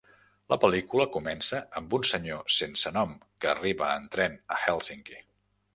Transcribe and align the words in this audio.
La 0.51 0.57
pel·lícula 0.61 1.05
comença 1.17 1.59
amb 1.81 1.93
un 1.99 2.07
senyor 2.13 2.49
sense 2.57 2.93
nom 2.99 3.15
que 3.45 3.53
arriba 3.55 3.95
en 4.01 4.13
tren 4.17 4.41
a 4.57 4.61
Hèlsinki. 4.65 5.25